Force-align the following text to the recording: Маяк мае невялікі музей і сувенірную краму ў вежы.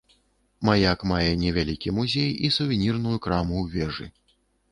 Маяк 0.69 1.03
мае 1.11 1.33
невялікі 1.41 1.93
музей 1.99 2.31
і 2.49 2.51
сувенірную 2.57 3.17
краму 3.27 3.55
ў 3.63 3.75
вежы. 3.77 4.07